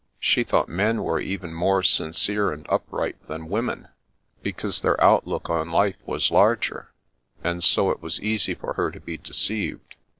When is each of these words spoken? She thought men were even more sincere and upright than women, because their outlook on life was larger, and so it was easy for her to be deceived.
She 0.19 0.43
thought 0.43 0.67
men 0.67 1.03
were 1.03 1.19
even 1.19 1.53
more 1.53 1.83
sincere 1.83 2.51
and 2.51 2.65
upright 2.69 3.17
than 3.27 3.49
women, 3.51 3.87
because 4.41 4.81
their 4.81 4.99
outlook 4.99 5.47
on 5.47 5.69
life 5.69 5.97
was 6.07 6.31
larger, 6.31 6.89
and 7.43 7.63
so 7.63 7.91
it 7.91 8.01
was 8.01 8.19
easy 8.19 8.55
for 8.55 8.73
her 8.73 8.89
to 8.89 8.99
be 8.99 9.17
deceived. 9.17 9.93